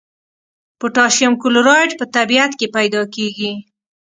پوتاشیم 0.79 1.33
کلورایډ 1.41 1.91
په 1.99 2.05
طبیعت 2.15 2.51
کې 2.59 2.67
پیداکیږي. 2.75 3.51